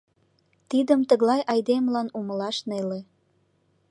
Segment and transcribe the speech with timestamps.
[0.69, 2.99] Тидым тыглай айдемылан умылаш неле.